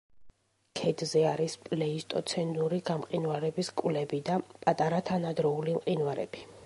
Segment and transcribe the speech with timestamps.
[0.79, 6.47] ქედზე არის პლეისტოცენური გამყინვარების კვლები და პატარა თანადროული მყინვარები.